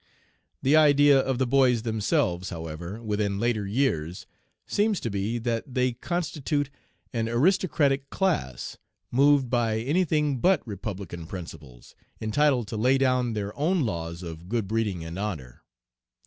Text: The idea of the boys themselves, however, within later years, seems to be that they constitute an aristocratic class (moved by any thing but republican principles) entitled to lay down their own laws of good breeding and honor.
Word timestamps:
The 0.63 0.75
idea 0.75 1.19
of 1.19 1.37
the 1.37 1.45
boys 1.45 1.83
themselves, 1.83 2.49
however, 2.49 2.99
within 3.03 3.39
later 3.39 3.67
years, 3.67 4.25
seems 4.65 4.99
to 5.01 5.11
be 5.11 5.37
that 5.37 5.75
they 5.75 5.91
constitute 5.93 6.71
an 7.13 7.29
aristocratic 7.29 8.09
class 8.09 8.77
(moved 9.11 9.47
by 9.51 9.77
any 9.77 10.03
thing 10.03 10.37
but 10.39 10.65
republican 10.65 11.27
principles) 11.27 11.93
entitled 12.19 12.67
to 12.69 12.77
lay 12.77 12.97
down 12.97 13.33
their 13.33 13.55
own 13.55 13.83
laws 13.85 14.23
of 14.23 14.49
good 14.49 14.67
breeding 14.67 15.05
and 15.05 15.19
honor. 15.19 15.61